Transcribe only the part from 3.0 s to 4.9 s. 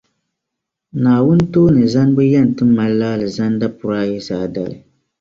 Alizanda puri ayi Zaadali.